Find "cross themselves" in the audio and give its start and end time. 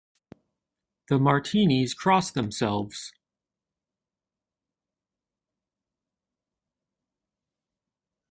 1.93-3.13